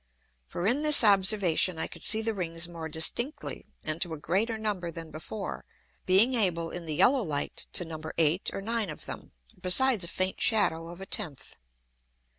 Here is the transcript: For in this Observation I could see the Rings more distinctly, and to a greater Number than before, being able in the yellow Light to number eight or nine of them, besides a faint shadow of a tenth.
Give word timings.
For 0.47 0.65
in 0.65 0.81
this 0.81 1.03
Observation 1.03 1.77
I 1.77 1.85
could 1.85 2.01
see 2.01 2.23
the 2.23 2.33
Rings 2.33 2.67
more 2.67 2.89
distinctly, 2.89 3.67
and 3.85 4.01
to 4.01 4.13
a 4.13 4.17
greater 4.17 4.57
Number 4.57 4.89
than 4.89 5.11
before, 5.11 5.63
being 6.07 6.33
able 6.33 6.71
in 6.71 6.85
the 6.85 6.95
yellow 6.95 7.21
Light 7.21 7.67
to 7.73 7.85
number 7.85 8.11
eight 8.17 8.49
or 8.51 8.61
nine 8.61 8.89
of 8.89 9.05
them, 9.05 9.31
besides 9.61 10.03
a 10.03 10.07
faint 10.07 10.41
shadow 10.41 10.87
of 10.87 11.01
a 11.01 11.05
tenth. 11.05 11.55